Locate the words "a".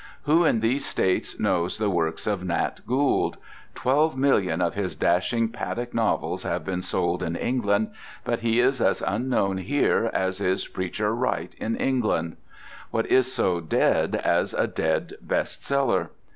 14.55-14.65